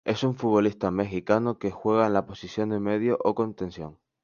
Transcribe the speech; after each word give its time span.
Es 0.03 0.23
un 0.23 0.33
futbolista 0.33 0.89
mexicano 0.89 1.59
que 1.59 1.69
juega 1.69 2.07
en 2.07 2.13
la 2.13 2.25
posición 2.25 2.69
de 2.69 2.79
medio 2.79 3.19
o 3.23 3.35
contención. 3.35 3.99